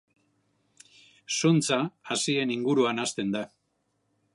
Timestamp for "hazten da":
3.05-3.49